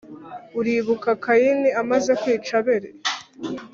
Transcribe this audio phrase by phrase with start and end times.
[0.59, 2.89] uribuka kayini amaze kwica abeli